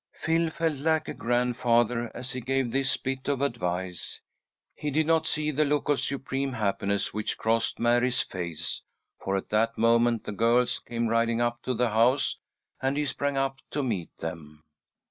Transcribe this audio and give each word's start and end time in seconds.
Phil 0.15 0.49
felt 0.49 0.77
like 0.77 1.07
a 1.07 1.13
grandfather 1.13 2.09
as 2.15 2.33
he 2.33 2.41
gave 2.41 2.71
this 2.71 2.97
bit 2.97 3.27
of 3.27 3.39
advice. 3.39 4.19
He 4.73 4.89
did 4.89 5.05
not 5.05 5.27
see 5.27 5.51
the 5.51 5.63
look 5.63 5.89
of 5.89 5.99
supreme 5.99 6.53
happiness 6.53 7.13
which 7.13 7.37
crossed 7.37 7.77
Mary's 7.79 8.23
face, 8.23 8.81
for 9.23 9.37
at 9.37 9.49
that 9.49 9.77
moment 9.77 10.23
the 10.23 10.31
girls 10.31 10.79
came 10.79 11.07
riding 11.07 11.39
up 11.39 11.61
to 11.65 11.75
the 11.75 11.89
house, 11.89 12.39
and 12.81 12.97
he 12.97 13.05
sprang 13.05 13.37
up 13.37 13.59
to 13.69 13.83
meet 13.83 14.09
them. 14.17 14.63